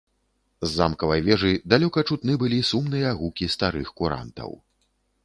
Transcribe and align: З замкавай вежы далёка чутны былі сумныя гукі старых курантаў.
З 0.61 0.69
замкавай 0.77 1.21
вежы 1.27 1.51
далёка 1.73 1.99
чутны 2.09 2.33
былі 2.45 2.59
сумныя 2.71 3.13
гукі 3.21 3.51
старых 3.57 3.93
курантаў. 4.01 4.51